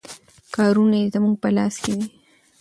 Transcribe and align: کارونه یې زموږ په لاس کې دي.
کارونه 0.55 0.95
یې 1.01 1.07
زموږ 1.13 1.35
په 1.43 1.49
لاس 1.57 1.75
کې 1.83 1.91
دي. 1.99 2.07